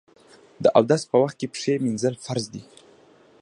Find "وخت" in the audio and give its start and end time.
1.23-1.35